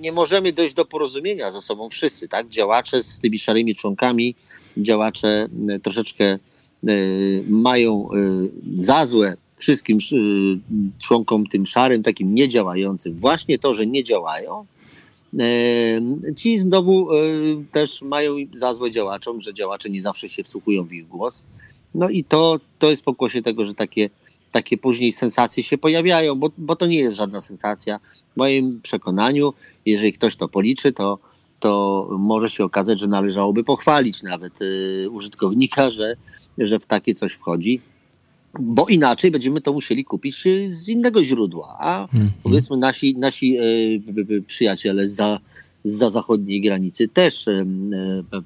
nie 0.00 0.12
możemy 0.12 0.52
dojść 0.52 0.74
do 0.74 0.84
porozumienia 0.84 1.50
ze 1.50 1.60
sobą 1.60 1.90
wszyscy, 1.90 2.28
tak? 2.28 2.48
Działacze 2.48 3.02
z 3.02 3.20
tymi 3.20 3.38
szarymi 3.38 3.74
członkami, 3.74 4.34
działacze 4.76 5.48
e, 5.68 5.80
troszeczkę 5.80 6.38
mają 7.48 8.08
za 8.76 9.06
złe 9.06 9.36
wszystkim 9.58 9.98
y, 10.12 10.58
członkom 11.02 11.46
tym 11.46 11.66
szarym, 11.66 12.02
takim 12.02 12.34
niedziałającym, 12.34 13.14
właśnie 13.14 13.58
to, 13.58 13.74
że 13.74 13.86
nie 13.86 14.04
działają, 14.04 14.66
e, 15.38 15.44
ci 16.36 16.58
znowu 16.58 17.12
e, 17.12 17.16
też 17.72 18.02
mają 18.02 18.36
za 18.54 18.74
złe 18.74 18.90
działaczom, 18.90 19.40
że 19.40 19.54
działacze 19.54 19.90
nie 19.90 20.02
zawsze 20.02 20.28
się 20.28 20.42
wsłuchują 20.42 20.84
w 20.84 20.92
ich 20.92 21.08
głos. 21.08 21.44
No 21.94 22.08
i 22.08 22.24
to, 22.24 22.60
to 22.78 22.90
jest 22.90 23.02
pokłosie 23.02 23.42
tego, 23.42 23.66
że 23.66 23.74
takie, 23.74 24.10
takie 24.52 24.78
później 24.78 25.12
sensacje 25.12 25.62
się 25.62 25.78
pojawiają, 25.78 26.34
bo, 26.34 26.50
bo 26.58 26.76
to 26.76 26.86
nie 26.86 26.98
jest 26.98 27.16
żadna 27.16 27.40
sensacja. 27.40 27.98
W 28.34 28.36
moim 28.36 28.80
przekonaniu, 28.82 29.52
jeżeli 29.86 30.12
ktoś 30.12 30.36
to 30.36 30.48
policzy, 30.48 30.92
to, 30.92 31.18
to 31.60 32.08
może 32.18 32.50
się 32.50 32.64
okazać, 32.64 33.00
że 33.00 33.06
należałoby 33.06 33.64
pochwalić 33.64 34.22
nawet 34.22 34.62
y, 34.62 35.08
użytkownika, 35.10 35.90
że, 35.90 36.16
że 36.58 36.78
w 36.78 36.86
takie 36.86 37.14
coś 37.14 37.32
wchodzi 37.32 37.80
bo 38.60 38.86
inaczej 38.86 39.30
będziemy 39.30 39.60
to 39.60 39.72
musieli 39.72 40.04
kupić 40.04 40.46
y, 40.46 40.74
z 40.74 40.88
innego 40.88 41.24
źródła. 41.24 41.76
A 41.80 42.08
hmm. 42.12 42.30
powiedzmy 42.42 42.76
nasi, 42.76 43.16
nasi 43.16 43.56
e, 43.56 43.62
przyjaciele 44.46 45.08
za, 45.08 45.40
za 45.84 46.10
zachodniej 46.10 46.60
granicy 46.60 47.08
też 47.08 47.46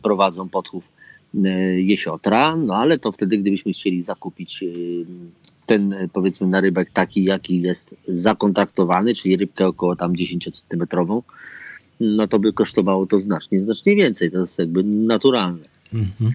prowadzą 0.03 0.49
podchów 0.49 0.93
jesiotra, 1.77 2.57
no 2.57 2.75
ale 2.77 2.99
to 2.99 3.13
wtedy, 3.13 3.39
gdybyśmy 3.39 3.73
chcieli 3.73 4.03
zakupić 4.03 4.65
ten 5.67 5.95
powiedzmy 6.13 6.47
narybek 6.47 6.91
taki, 6.91 7.25
jaki 7.25 7.61
jest 7.61 7.95
zakontraktowany, 8.09 9.15
czyli 9.15 9.37
rybkę 9.37 9.67
około 9.67 9.97
tam 9.97 10.17
10 10.17 10.45
centymetrową, 10.45 11.23
no 12.03 12.29
to 12.29 12.39
by 12.39 12.53
kosztowało 12.53 13.07
to 13.07 13.19
znacznie, 13.19 13.61
znacznie 13.61 13.97
więcej. 13.97 14.31
To 14.31 14.41
jest 14.41 14.59
jakby 14.59 14.85
naturalne. 14.85 15.65
Mhm. 15.95 16.33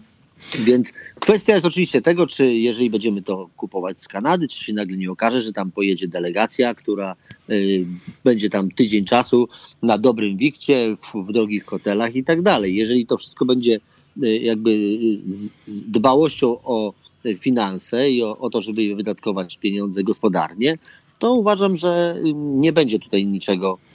Więc 0.60 0.94
kwestia 1.20 1.54
jest 1.54 1.66
oczywiście 1.66 2.02
tego, 2.02 2.28
czy 2.28 2.54
jeżeli 2.54 2.90
będziemy 2.90 3.22
to 3.22 3.50
kupować 3.58 4.00
z 4.00 4.08
Kanady, 4.08 4.48
czy 4.48 4.64
się 4.64 4.74
nagle 4.74 4.98
nie 4.98 5.12
okaże, 5.12 5.42
że 5.42 5.54
tam 5.54 5.72
pojedzie 5.72 6.08
delegacja, 6.08 6.76
która 6.76 7.16
y, 7.50 7.86
będzie 8.24 8.50
tam 8.50 8.72
tydzień 8.72 9.06
czasu 9.06 9.48
na 9.84 9.98
dobrym 9.98 10.38
wikcie, 10.38 10.96
w, 10.96 11.28
w 11.28 11.34
drogich 11.34 11.66
hotelach 11.66 12.16
i 12.16 12.24
tak 12.24 12.42
dalej. 12.42 12.76
Jeżeli 12.76 13.06
to 13.06 13.18
wszystko 13.18 13.46
będzie 13.46 13.80
y, 14.24 14.38
jakby 14.38 14.98
z, 15.26 15.52
z 15.66 15.86
dbałością 15.88 16.48
o 16.64 16.94
finanse 17.40 18.12
i 18.12 18.24
o, 18.24 18.38
o 18.38 18.50
to, 18.50 18.62
żeby 18.62 18.96
wydatkować 18.96 19.58
pieniądze 19.58 20.04
gospodarnie, 20.04 20.78
to 21.20 21.34
uważam, 21.34 21.78
że 21.78 22.22
nie 22.36 22.74
będzie 22.74 23.00
tutaj 23.00 23.28
niczego, 23.28 23.78
y, 23.84 23.87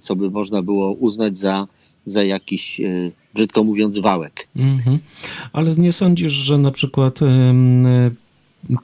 co 0.00 0.16
by 0.16 0.30
można 0.30 0.62
było 0.62 0.92
uznać 0.92 1.38
za, 1.38 1.66
za 2.06 2.24
jakiś 2.24 2.80
brzydko 3.34 3.64
mówiąc, 3.64 3.98
wałek. 3.98 4.48
Mhm. 4.56 4.98
Ale 5.52 5.74
nie 5.74 5.92
sądzisz, 5.92 6.32
że 6.32 6.58
na 6.58 6.70
przykład 6.70 7.20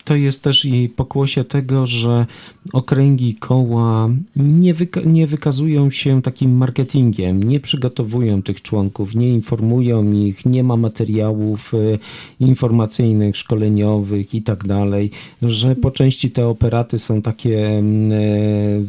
to 0.05 0.15
jest 0.15 0.45
też 0.45 0.65
i 0.65 0.89
pokłosie 0.89 1.45
tego, 1.45 1.87
że 1.87 2.27
okręgi 2.73 3.35
koła 3.35 4.11
nie, 4.37 4.75
wyka 4.75 5.01
nie 5.07 5.27
wykazują 5.27 5.91
się 5.91 6.23
takim 6.23 6.57
marketingiem, 6.57 7.43
nie 7.43 7.61
przygotowują 7.61 8.43
tych 8.43 8.63
członków, 8.63 9.15
nie 9.15 9.29
informują 9.29 10.13
ich, 10.13 10.47
nie 10.47 10.65
ma 10.65 10.77
materiałów 10.77 11.75
y, 11.75 11.99
informacyjnych, 12.41 13.37
szkoleniowych 13.37 14.35
i 14.35 14.43
tak 14.43 14.67
dalej, 14.67 15.11
że 15.43 15.77
po 15.77 15.91
części 15.91 16.31
te 16.31 16.49
operaty 16.49 16.99
są 16.99 17.23
takie 17.23 17.79
y, 17.79 18.87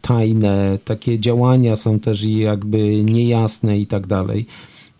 tajne, 0.00 0.78
takie 0.84 1.18
działania 1.20 1.76
są 1.76 2.00
też 2.00 2.22
jakby 2.24 3.04
niejasne 3.04 3.78
i 3.78 3.86
tak 3.86 4.06
dalej. 4.06 4.46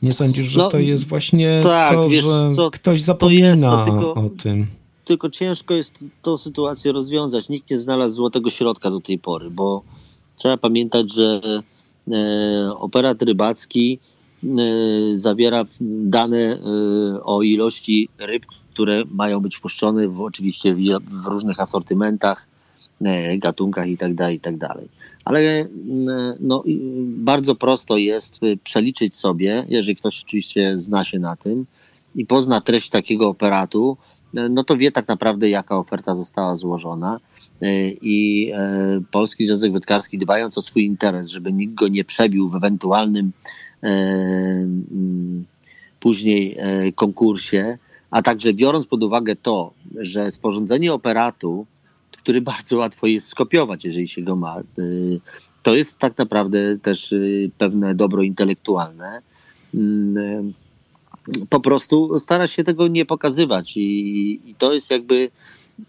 Nie 0.03 0.13
sądzisz, 0.13 0.47
że 0.47 0.59
no, 0.59 0.69
to 0.69 0.79
jest 0.79 1.09
właśnie 1.09 1.61
tak, 1.63 1.95
to, 1.95 2.09
wiesz, 2.09 2.25
że 2.25 2.53
co, 2.57 2.71
ktoś 2.71 3.03
zapomina 3.03 3.49
jest, 3.49 3.63
to 3.63 3.85
tylko, 3.85 4.15
o 4.15 4.31
tym? 4.31 4.67
Tylko 5.07 5.31
ciężko 5.31 5.75
jest 5.75 5.99
tą 6.23 6.39
sytuację 6.39 6.93
rozwiązać. 6.93 7.49
Nikt 7.49 7.71
nie 7.71 7.79
znalazł 7.79 8.17
złotego 8.17 8.51
środka 8.51 8.91
do 8.91 9.01
tej 9.01 9.19
pory, 9.19 9.51
bo 9.51 9.83
trzeba 10.37 10.57
pamiętać, 10.57 11.15
że 11.15 11.41
e, 12.11 12.75
operat 12.77 13.23
rybacki 13.23 13.99
e, 14.45 14.49
zawiera 15.17 15.65
dane 15.81 16.39
e, 16.39 16.59
o 17.25 17.43
ilości 17.43 18.09
ryb, 18.19 18.47
które 18.71 19.05
mają 19.11 19.41
być 19.41 19.57
wpuszczone 19.57 20.09
w, 20.09 20.21
oczywiście 20.21 20.75
w, 20.75 20.79
w 21.23 21.27
różnych 21.27 21.61
asortymentach, 21.61 22.49
gatunkach 23.39 23.89
itd., 23.89 24.17
tak 24.17 24.33
itd. 24.33 24.59
Tak 24.69 24.79
ale 25.25 25.69
no, 26.41 26.63
bardzo 27.07 27.55
prosto 27.55 27.97
jest 27.97 28.41
przeliczyć 28.65 29.17
sobie, 29.17 29.67
jeżeli 29.69 29.97
ktoś 29.97 30.25
oczywiście 30.25 30.77
zna 30.79 31.05
się 31.05 31.19
na 31.19 31.37
tym 31.37 31.67
i 32.15 32.27
pozna 32.27 32.61
treść 32.61 32.91
takiego 32.91 33.29
operatu, 33.29 33.97
no 34.35 34.65
to 34.65 34.77
wie 34.77 34.91
tak 34.93 35.09
naprawdę, 35.09 35.49
jaka 35.51 35.79
oferta 35.79 36.17
została 36.17 36.57
złożona. 36.57 37.21
Y, 37.63 37.97
I 38.03 38.53
Polski 39.11 39.47
Związek 39.47 39.73
Wędkarski, 39.73 40.19
dbając 40.19 40.59
o 40.59 40.63
swój 40.63 40.85
interes, 40.85 41.29
żeby 41.29 41.53
nikt 41.53 41.75
go 41.75 41.89
nie 41.89 42.05
przebił 42.05 42.49
w 42.49 42.55
ewentualnym 42.55 43.33
mm, 43.83 45.45
później 46.01 46.57
konkursie, 46.95 47.79
a 48.11 48.23
także 48.23 48.53
biorąc 48.55 48.87
pod 48.87 49.03
uwagę 49.03 49.37
to, 49.37 49.73
że 50.01 50.33
sporządzenie 50.33 50.93
operatu 50.93 51.67
który 52.27 52.41
bardzo 52.41 52.77
łatwo 52.77 53.07
jest 53.07 53.29
skopiować, 53.29 53.85
jeżeli 53.85 54.09
się 54.09 54.23
go 54.23 54.37
ma. 54.37 54.57
To 55.63 55.77
jest 55.77 55.99
tak 55.99 56.19
naprawdę 56.19 56.79
też 56.79 57.15
pewne 57.59 57.95
dobro 57.95 58.23
intelektualne. 58.23 59.23
Po 61.51 61.61
prostu 61.61 62.19
stara 62.19 62.49
się 62.49 62.65
tego 62.65 62.89
nie 62.89 63.07
pokazywać 63.07 63.77
i, 63.77 64.41
i 64.51 64.55
to 64.55 64.75
jest 64.75 64.91
jakby 64.91 65.31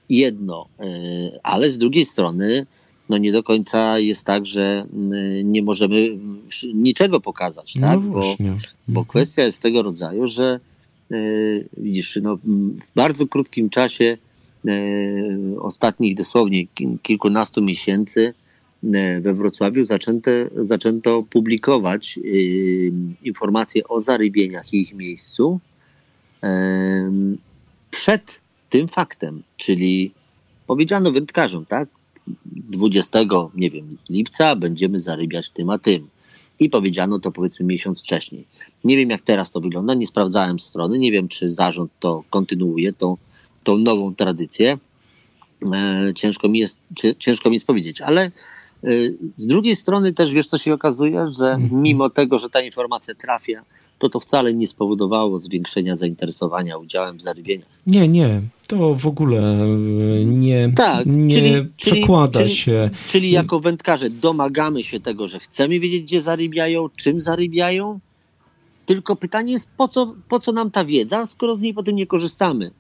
jedno, 0.10 0.68
ale 1.44 1.72
z 1.72 1.78
drugiej 1.78 2.06
strony 2.06 2.66
no 3.10 3.18
nie 3.18 3.32
do 3.32 3.44
końca 3.44 4.00
jest 4.00 4.24
tak, 4.24 4.46
że 4.46 4.86
mm, 4.94 5.52
nie 5.52 5.64
możemy 5.64 6.18
niczego 6.74 7.20
pokazać, 7.20 7.76
No 7.76 7.88
tak? 7.88 8.00
Bo, 8.00 8.36
bo 8.88 9.06
kwestia 9.06 9.44
jest 9.44 9.62
tego 9.62 9.82
rodzaju, 9.82 10.28
że 10.28 10.60
e, 11.12 11.16
widzisz, 11.78 12.20
no, 12.22 12.36
w 12.36 12.94
bardzo 12.96 13.28
krótkim 13.28 13.70
czasie 13.70 14.18
e, 14.68 14.72
ostatnich 15.60 16.16
dosłownie 16.16 16.68
ki- 16.68 16.98
kilkunastu 17.04 17.62
miesięcy 17.62 18.34
e, 18.34 18.47
we 19.22 19.34
Wrocławiu 19.34 19.86
zaczęto, 19.86 20.32
zaczęto 20.56 21.24
publikować 21.30 22.18
e, 22.18 22.22
informacje 23.24 23.88
o 23.88 24.02
zarybieniach 24.02 24.74
i 24.74 24.82
ich 24.82 24.94
miejscu 24.94 25.60
e, 26.44 27.12
przed 27.92 28.40
tym 28.70 28.88
faktem, 28.88 29.44
czyli 29.58 30.12
powiedziano 30.68 31.12
wędkarzom, 31.12 31.66
tak? 31.66 31.90
20, 32.46 33.20
nie 33.56 33.72
wiem, 33.72 33.98
lipca 34.10 34.56
będziemy 34.56 35.00
zarybiać 35.00 35.50
tym 35.50 35.70
a 35.70 35.78
tym. 35.78 36.08
I 36.60 36.70
powiedziano 36.70 37.20
to 37.20 37.32
powiedzmy 37.32 37.66
miesiąc 37.66 38.02
wcześniej. 38.02 38.46
Nie 38.84 38.98
wiem 38.98 39.10
jak 39.10 39.22
teraz 39.22 39.52
to 39.52 39.62
wygląda, 39.62 39.94
nie 39.94 40.08
sprawdzałem 40.08 40.60
strony, 40.60 41.00
nie 41.00 41.12
wiem 41.12 41.28
czy 41.28 41.50
zarząd 41.50 41.92
to 42.00 42.24
kontynuuje, 42.30 42.94
tą, 42.94 43.18
tą 43.64 43.78
nową 43.78 44.16
tradycję. 44.16 44.78
E, 45.74 46.14
ciężko, 46.16 46.50
mi 46.50 46.60
jest, 46.60 46.80
ciężko 47.20 47.50
mi 47.50 47.56
jest 47.56 47.66
powiedzieć, 47.66 48.02
ale 48.02 48.22
e, 48.26 48.32
z 49.38 49.46
drugiej 49.46 49.76
strony 49.76 50.14
też 50.14 50.32
wiesz 50.32 50.48
co 50.48 50.58
się 50.58 50.74
okazuje, 50.74 51.28
że 51.40 51.46
Mhm. 51.52 51.82
mimo 51.82 52.10
tego, 52.10 52.40
że 52.40 52.50
ta 52.50 52.62
informacja 52.62 53.16
trafia, 53.16 53.62
to 54.00 54.10
to 54.10 54.20
wcale 54.20 54.54
nie 54.54 54.68
spowodowało 54.68 55.40
zwiększenia 55.40 55.98
zainteresowania 55.98 56.78
udziałem 56.78 57.18
w 57.18 57.22
zarybieniach. 57.22 57.68
Nie, 57.88 58.08
nie, 58.08 58.42
to 58.68 58.94
w 58.94 59.08
ogóle 59.08 59.66
y, 60.22 60.26
nie, 60.26 60.72
Tak, 60.76 61.06
nie 61.06 61.36
czyli- 61.36 61.52
czyli- 61.52 61.70
przekłada 61.78 62.40
czyli- 62.40 62.50
się. 62.56 62.90
Czyli 63.10 63.32
jako 63.32 63.60
wędkarze 63.60 64.10
domagamy 64.10 64.84
się 64.84 65.00
tego, 65.00 65.28
że 65.28 65.40
chcemy 65.40 65.80
wiedzieć, 65.80 66.04
gdzie 66.04 66.22
zarybiają, 66.22 66.90
czym 66.98 67.22
zarybiają. 67.22 68.00
Tylko 68.86 69.16
pytanie 69.16 69.54
jest, 69.54 69.68
po 69.78 69.88
co, 69.88 70.14
po 70.30 70.40
co 70.40 70.52
nam 70.52 70.72
ta 70.72 70.86
wiedza, 70.86 71.28
skoro 71.28 71.56
z 71.56 71.62
niej 71.62 71.74
potem 71.74 71.96
nie 71.96 72.08
korzystamy? 72.08 72.72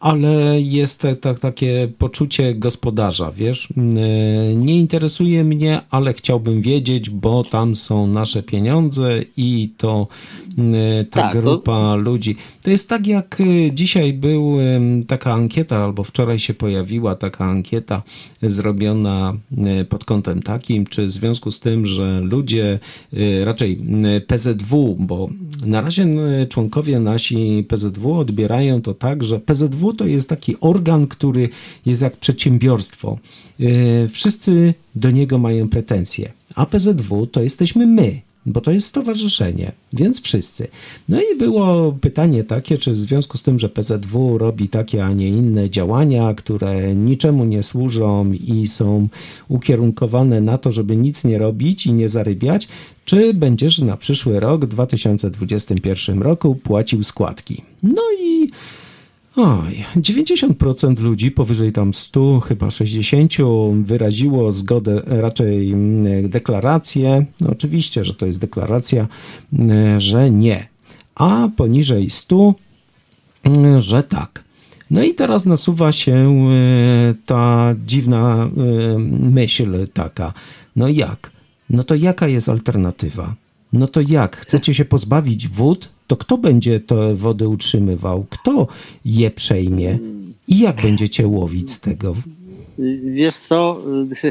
Ale 0.00 0.60
jest 0.60 1.00
tak, 1.00 1.20
tak, 1.20 1.40
takie 1.40 1.88
poczucie 1.98 2.54
gospodarza, 2.54 3.32
wiesz? 3.32 3.68
Yy, 3.76 4.54
Nie 4.56 4.78
interesuje 4.78 5.44
mnie, 5.44 5.80
ale 5.90 6.12
chciałbym 6.12 6.62
wiedzieć, 6.62 7.10
bo 7.10 7.44
tam 7.44 7.74
są 7.74 8.06
nasze 8.06 8.42
pieniądze 8.42 9.20
i 9.36 9.70
to 9.76 10.08
yy, 10.58 11.04
ta 11.10 11.22
Tak, 11.22 11.32
to- 11.32 11.40
grupa 11.42 11.94
ludzi. 11.94 12.36
To 12.62 12.70
jest 12.70 12.88
tak, 12.88 13.06
jak 13.06 13.36
yy, 13.40 13.70
dzisiaj 13.72 14.12
był 14.12 14.56
taka 15.06 15.32
ankieta, 15.32 15.84
albo 15.84 16.04
wczoraj 16.04 16.38
się 16.38 16.54
pojawiła 16.54 17.14
taka 17.16 17.44
ankieta 17.44 18.02
zrobiona 18.42 19.34
pod 19.88 20.04
kątem 20.04 20.42
takim, 20.42 20.86
czy 20.86 21.06
w 21.06 21.10
związku 21.10 21.50
z 21.50 21.60
tym, 21.60 21.86
że 21.86 22.20
ludzie, 22.20 22.78
raczej 23.44 23.78
PZW, 24.26 24.96
bo 24.98 25.28
na 25.66 25.80
razie 25.80 26.06
członkowie 26.48 27.00
nasi 27.00 27.66
PZW 27.68 28.14
odbierają 28.14 28.82
to 28.82 28.94
tak, 28.94 29.24
że 29.24 29.40
PZW 29.40 29.92
to 29.92 30.06
jest 30.06 30.28
taki 30.28 30.56
organ, 30.60 31.06
który 31.06 31.48
jest 31.86 32.02
jak 32.02 32.16
przedsiębiorstwo. 32.16 33.18
Yy, 33.58 34.08
Wszyscy 34.08 34.74
do 34.94 35.10
niego 35.10 35.38
mają 35.38 35.68
pretensje, 35.68 36.32
a 36.54 36.66
PZW 36.66 37.26
to 37.26 37.42
jesteśmy 37.42 37.86
my. 37.86 38.20
Bo 38.46 38.60
to 38.60 38.70
jest 38.70 38.86
stowarzyszenie, 38.86 39.72
więc 39.92 40.22
wszyscy. 40.22 40.68
No 41.08 41.20
i 41.20 41.38
było 41.38 41.92
pytanie 42.00 42.44
takie, 42.44 42.78
czy 42.78 42.92
w 42.92 42.98
związku 42.98 43.38
z 43.38 43.42
tym, 43.42 43.58
że 43.58 43.68
PZW 43.68 44.38
robi 44.38 44.68
takie, 44.68 45.04
a 45.04 45.12
nie 45.12 45.28
inne 45.28 45.70
działania, 45.70 46.34
które 46.34 46.94
niczemu 46.94 47.44
nie 47.44 47.62
służą 47.62 48.32
i 48.32 48.66
są 48.66 49.08
ukierunkowane 49.48 50.40
na 50.40 50.58
to, 50.58 50.72
żeby 50.72 50.96
nic 50.96 51.24
nie 51.24 51.38
robić 51.38 51.86
i 51.86 51.92
nie 51.92 52.08
zarybiać, 52.08 52.68
czy 53.04 53.34
będziesz 53.34 53.78
na 53.78 53.96
przyszły 53.96 54.40
rok, 54.40 54.64
w 54.64 54.68
2021 54.68 56.22
roku, 56.22 56.54
płacił 56.54 57.04
składki? 57.04 57.62
No 57.82 58.02
i 58.20 58.48
Oj, 59.36 59.84
90% 59.96 60.98
ludzi, 60.98 61.30
powyżej 61.30 61.72
tam 61.72 61.94
100, 61.94 62.40
chyba 62.40 62.70
60, 62.70 63.32
wyraziło 63.84 64.52
zgodę, 64.52 65.02
raczej 65.06 65.72
mm, 65.72 66.28
deklarację. 66.28 67.26
No 67.40 67.50
oczywiście, 67.50 68.04
że 68.04 68.14
to 68.14 68.26
jest 68.26 68.40
deklaracja, 68.40 69.08
mm, 69.52 70.00
że 70.00 70.30
nie. 70.30 70.68
A 71.14 71.48
poniżej 71.56 72.10
100, 72.10 72.54
mm, 73.44 73.80
że 73.80 74.02
tak. 74.02 74.44
No 74.90 75.02
i 75.02 75.14
teraz 75.14 75.46
nasuwa 75.46 75.92
się 75.92 76.12
e, 76.12 77.14
ta 77.26 77.74
dziwna 77.86 78.44
e, 78.44 78.48
myśl 79.30 79.86
taka. 79.92 80.32
No 80.76 80.88
jak? 80.88 81.30
No 81.70 81.84
to 81.84 81.94
jaka 81.94 82.28
jest 82.28 82.48
alternatywa? 82.48 83.34
No 83.72 83.86
to 83.86 84.00
jak? 84.00 84.36
Chcecie 84.36 84.74
się 84.74 84.84
pozbawić 84.84 85.48
wód? 85.48 85.93
To 86.06 86.16
kto 86.16 86.38
będzie 86.38 86.80
te 86.80 87.14
wody 87.14 87.48
utrzymywał? 87.48 88.26
Kto 88.30 88.66
je 89.04 89.30
przejmie? 89.30 89.98
I 90.48 90.58
jak 90.58 90.82
będziecie 90.82 91.26
łowić 91.26 91.72
z 91.72 91.80
tego? 91.80 92.14
Wiesz 93.04 93.36
co, 93.36 93.82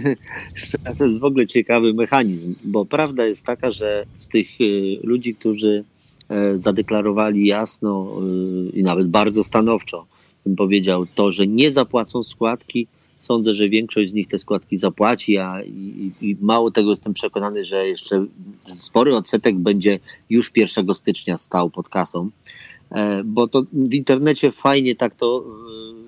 to 0.97 1.05
jest 1.05 1.19
w 1.19 1.23
ogóle 1.23 1.47
ciekawy 1.47 1.93
mechanizm, 1.93 2.55
bo 2.63 2.85
prawda 2.85 3.25
jest 3.25 3.45
taka, 3.45 3.71
że 3.71 4.05
z 4.17 4.27
tych 4.27 4.61
y, 4.61 4.97
ludzi, 5.03 5.35
którzy 5.35 5.83
e, 6.29 6.59
zadeklarowali 6.59 7.47
jasno 7.47 8.11
y, 8.67 8.77
i 8.77 8.83
nawet 8.83 9.07
bardzo 9.07 9.43
stanowczo, 9.43 10.05
bym 10.45 10.55
powiedział, 10.55 11.05
to, 11.15 11.31
że 11.31 11.47
nie 11.47 11.71
zapłacą 11.71 12.23
składki, 12.23 12.87
sądzę, 13.23 13.55
że 13.55 13.69
większość 13.69 14.11
z 14.11 14.13
nich 14.13 14.27
te 14.27 14.39
składki 14.39 14.77
zapłaci, 14.77 15.37
a 15.37 15.63
i, 15.63 16.11
i 16.21 16.37
mało 16.41 16.71
tego 16.71 16.89
jestem 16.89 17.13
przekonany, 17.13 17.65
że 17.65 17.87
jeszcze 17.87 18.25
spory 18.63 19.15
odsetek 19.15 19.55
będzie 19.55 19.99
już 20.29 20.51
1 20.55 20.93
stycznia 20.93 21.37
stał 21.37 21.69
pod 21.69 21.89
kasą, 21.89 22.29
E, 22.93 23.23
bo 23.23 23.47
to 23.47 23.63
w 23.73 23.93
internecie 23.93 24.51
fajnie 24.51 24.95
tak 24.95 25.15
to 25.15 25.43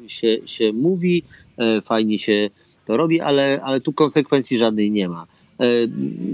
y, 0.05 0.09
się, 0.09 0.37
się 0.45 0.73
mówi, 0.73 1.23
e, 1.57 1.81
fajnie 1.81 2.19
się 2.19 2.49
to 2.87 2.97
robi, 2.97 3.21
ale, 3.21 3.61
ale 3.63 3.81
tu 3.81 3.93
konsekwencji 3.93 4.57
żadnej 4.57 4.91
nie 4.91 5.09
ma. 5.09 5.27
E, 5.59 5.65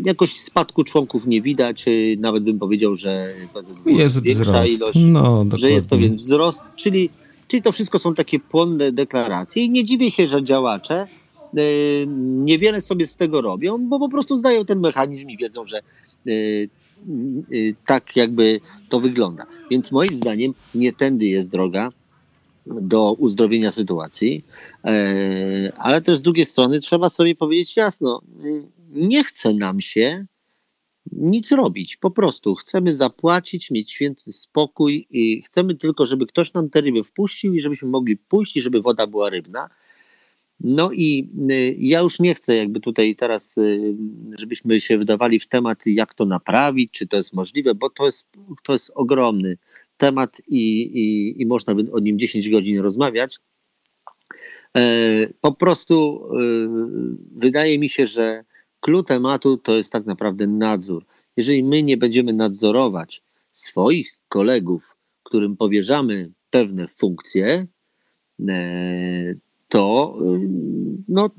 Jakoś 0.05 0.39
spadku 0.39 0.83
członków 0.83 1.27
nie 1.27 1.41
widać, 1.41 1.87
e, 1.87 1.91
nawet 2.17 2.43
bym 2.43 2.59
powiedział, 2.59 2.97
że 2.97 3.33
Jest 3.85 4.23
wzrost. 4.27 4.73
ilość, 4.77 4.99
No, 5.05 5.45
że 5.55 5.71
jest 5.71 5.89
pewien 5.89 6.15
wzrost, 6.15 6.63
czyli, 6.75 7.09
czyli 7.51 7.63
to 7.63 7.71
wszystko 7.71 7.99
są 7.99 8.13
takie 8.13 8.39
płonne 8.39 8.91
deklaracje 8.91 9.63
i 9.63 9.69
nie 9.69 9.85
dziwię 9.85 10.11
się, 10.11 10.27
że 10.27 10.43
działacze 10.43 10.95
e, 10.95 11.07
niewiele 12.45 12.81
sobie 12.81 13.07
z 13.07 13.15
tego 13.15 13.41
robią, 13.41 13.89
bo 13.89 13.99
po 13.99 14.09
prostu 14.09 14.39
znają 14.39 14.65
ten 14.65 14.79
mechanizm 14.79 15.29
i 15.29 15.37
wiedzą, 15.37 15.65
że 15.65 15.77
e, 15.77 15.81
e, 16.31 16.67
tak 17.85 18.15
jakby 18.15 18.59
to 18.89 18.99
wygląda. 18.99 19.45
Więc 19.71 19.91
moim 19.91 20.09
zdaniem 20.09 20.53
nie 20.75 20.93
tędy 20.93 21.25
jest 21.25 21.49
droga 21.49 21.89
do 22.65 23.13
uzdrowienia 23.13 23.71
sytuacji, 23.71 24.45
ale 25.77 26.01
też 26.01 26.17
z 26.17 26.21
drugiej 26.21 26.45
strony 26.45 26.79
trzeba 26.79 27.09
sobie 27.09 27.35
powiedzieć 27.35 27.77
jasno, 27.77 28.21
nie 28.93 29.23
chce 29.23 29.53
nam 29.53 29.81
się 29.81 30.25
nic 31.11 31.51
robić. 31.51 31.97
Po 31.97 32.11
prostu 32.11 32.55
chcemy 32.55 32.95
zapłacić, 32.95 33.71
mieć 33.71 33.91
święty 33.91 34.31
spokój 34.31 35.07
i 35.09 35.41
chcemy 35.41 35.75
tylko, 35.75 36.05
żeby 36.05 36.25
ktoś 36.27 36.53
nam 36.53 36.69
te 36.69 36.81
ryby 36.81 37.03
wpuścił 37.03 37.53
i 37.53 37.61
żebyśmy 37.61 37.89
mogli 37.89 38.17
pójść 38.17 38.57
i 38.57 38.61
żeby 38.61 38.81
woda 38.81 39.07
była 39.07 39.29
rybna. 39.29 39.69
No 40.59 40.91
i 40.91 41.29
y, 41.51 41.75
ja 41.79 41.99
już 41.99 42.19
nie 42.19 42.35
chcę 42.35 42.55
jakby 42.55 42.79
tutaj 42.79 43.15
teraz, 43.15 43.57
y, 43.57 43.95
żebyśmy 44.39 44.81
się 44.81 44.97
wydawali 44.97 45.39
w 45.39 45.47
temat, 45.47 45.79
jak 45.85 46.13
to 46.13 46.25
naprawić, 46.25 46.91
czy 46.91 47.07
to 47.07 47.17
jest 47.17 47.33
możliwe, 47.33 47.75
bo 47.75 47.89
to 47.89 48.05
jest, 48.05 48.27
to 48.63 48.73
jest 48.73 48.91
ogromny 48.95 49.57
temat 49.97 50.41
i, 50.47 50.81
i, 50.81 51.41
i 51.41 51.45
można 51.45 51.75
by 51.75 51.91
o 51.91 51.99
nim 51.99 52.19
10 52.19 52.49
godzin 52.49 52.79
rozmawiać. 52.79 53.39
E, 54.77 55.27
Po 55.41 55.51
prostu 55.51 56.23
e, 56.25 56.39
wydaje 57.35 57.79
mi 57.79 57.89
się, 57.89 58.07
że 58.07 58.43
clue 58.81 59.03
tematu 59.03 59.57
to 59.57 59.77
jest 59.77 59.91
tak 59.91 60.05
naprawdę 60.05 60.47
nadzór. 60.47 61.05
Jeżeli 61.37 61.63
my 61.63 61.83
nie 61.83 61.97
będziemy 61.97 62.33
nadzorować 62.33 63.23
swoich 63.51 64.17
kolegów, 64.29 64.95
którym 65.23 65.57
powierzamy 65.57 66.31
pewne 66.49 66.87
funkcje, 66.87 67.67
e, 68.49 69.35
to 69.67 70.17
y, 70.21 70.47
no, 71.07 71.29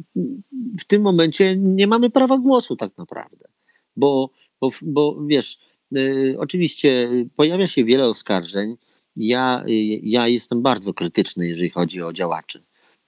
w 0.81 0.85
tym 0.85 1.03
momencie 1.03 1.57
nie 1.57 1.87
mamy 1.87 2.11
prawa 2.11 2.39
głosu 2.39 2.77
tak 2.77 2.99
naprawdę. 2.99 3.49
Bo, 3.97 4.31
bo, 4.61 4.71
bo 4.83 5.19
wiesz, 5.27 5.59
y, 5.97 6.37
oczywiście 6.39 7.11
pojawia 7.37 7.67
się 7.67 7.85
wiele 7.85 8.09
oskarżeń. 8.09 8.77
Ja, 9.17 9.65
ja 10.03 10.29
jestem 10.29 10.63
bardzo 10.63 10.95
krytyczny, 10.95 11.49
jeżeli 11.49 11.71
chodzi 11.71 12.03
o 12.03 12.13
działaczy. 12.13 12.63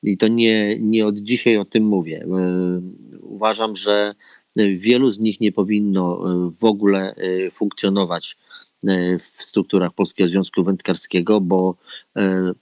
I 0.05 0.17
to 0.17 0.29
nie, 0.29 0.79
nie 0.81 1.07
od 1.07 1.19
dzisiaj 1.19 1.57
o 1.57 1.65
tym 1.65 1.85
mówię. 1.85 2.23
Y, 2.23 3.17
Uważam, 3.21 3.77
że 3.77 4.15
wielu 4.77 5.11
z 5.11 5.19
nich 5.19 5.41
nie 5.41 5.53
powinno 5.53 6.33
y, 6.49 6.51
w 6.51 6.65
ogóle 6.65 7.15
y, 7.17 7.51
funkcjonować 7.51 8.37
w 9.37 9.45
strukturach 9.45 9.93
Polskiego 9.93 10.29
Związku 10.29 10.65
Wędkarskiego, 10.65 11.41
bo 11.41 11.77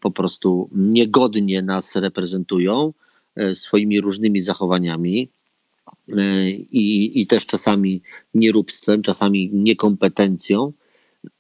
po 0.01 0.11
prostu 0.11 0.69
niegodnie 0.73 1.63
nas 1.63 1.97
reprezentują 1.97 2.93
swoimi 3.55 4.01
różnymi 4.01 4.41
zachowaniami. 4.41 5.29
e, 6.19 6.51
i, 6.51 7.21
i 7.21 7.27
też 7.27 7.47
czasami 7.47 8.03
nieróbstwem, 8.35 9.03
czasami 9.03 9.51
niekompetencją, 9.53 10.73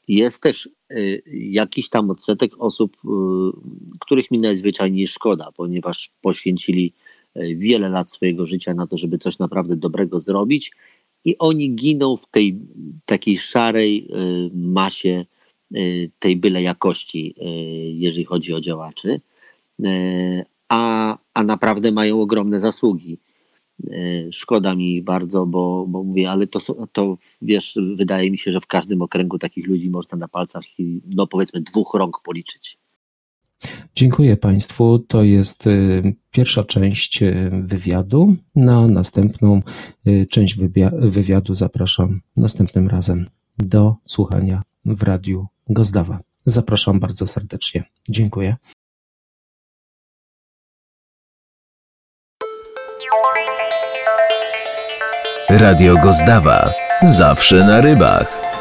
jest 0.08 0.42
też 0.42 0.68
e, 0.90 0.94
jakiś 1.32 1.88
tam 1.88 2.10
odsetek 2.10 2.52
osób, 2.58 2.96
e, 3.04 3.08
których 4.00 4.30
mi 4.30 4.38
najzwyczajniej 4.38 5.08
szkoda, 5.08 5.52
ponieważ 5.56 6.10
poświęcili 6.20 6.92
e, 7.34 7.54
wiele 7.54 7.88
lat 7.88 8.10
swojego 8.10 8.46
życia 8.46 8.74
na 8.74 8.86
to, 8.86 8.98
żeby 8.98 9.18
coś 9.18 9.38
naprawdę 9.38 9.76
dobrego 9.76 10.20
zrobić 10.20 10.72
i 11.24 11.38
oni 11.38 11.74
giną 11.74 12.16
w 12.16 12.26
tej 12.26 12.58
takiej 13.06 13.38
szarej 13.38 14.08
masie 14.54 15.24
tej 16.18 16.36
byle 16.36 16.62
jakości, 16.62 17.34
jeżeli 17.94 18.24
chodzi 18.24 18.54
o 18.54 18.60
działaczy, 18.60 19.20
a, 20.68 21.18
a 21.34 21.44
naprawdę 21.44 21.92
mają 21.92 22.20
ogromne 22.20 22.60
zasługi. 22.60 23.18
E, 23.90 24.32
Szkoda 24.32 24.74
mi 24.74 25.02
bardzo, 25.02 25.46
bo, 25.46 25.86
bo 25.88 26.02
mówię, 26.02 26.30
ale 26.30 26.46
to, 26.46 26.86
to 26.92 27.18
wiesz, 27.42 27.78
wydaje 27.96 28.30
mi 28.30 28.38
się, 28.38 28.52
że 28.52 28.60
w 28.60 28.66
każdym 28.66 29.02
okręgu 29.02 29.38
takich 29.38 29.66
ludzi 29.66 29.90
można 29.90 30.18
na 30.18 30.28
palcach, 30.28 30.64
no 31.06 31.26
powiedzmy, 31.26 31.60
dwóch 31.60 31.94
rąk 31.94 32.20
policzyć. 32.24 32.78
Dziękuję 33.96 34.36
Państwu. 34.36 34.98
To 34.98 35.22
jest 35.22 35.66
y, 35.66 36.14
pierwsza 36.30 36.64
część 36.64 37.22
y, 37.22 37.50
wywiadu. 37.64 38.36
Na 38.56 38.86
następną 38.86 39.62
y, 40.06 40.26
część 40.30 40.58
wywia- 40.58 41.10
wywiadu 41.10 41.54
zapraszam 41.54 42.20
następnym 42.36 42.88
razem 42.88 43.26
do 43.58 43.96
słuchania 44.06 44.62
w 44.84 45.02
Radiu 45.02 45.46
Gozdawa. 45.68 46.20
Zapraszam 46.46 47.00
bardzo 47.00 47.26
serdecznie. 47.26 47.84
Dziękuję. 48.08 48.56
Radio 55.58 55.96
Gozdawa. 55.96 56.72
Zawsze 57.02 57.64
na 57.64 57.80
rybach. 57.80 58.51